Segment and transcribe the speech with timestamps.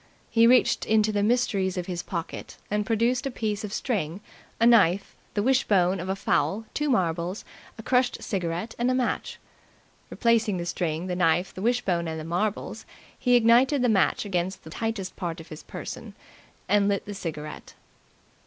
[0.31, 4.19] He reached into the mysteries of his pocket and produced a piece of string,
[4.59, 7.45] a knife, the wishbone of a fowl, two marbles,
[7.77, 9.37] a crushed cigarette, and a match.
[10.09, 12.83] Replacing the string, the knife, the wishbone and the marbles,
[13.19, 16.15] he ignited the match against the tightest part of his person
[16.67, 17.75] and lit the cigarette.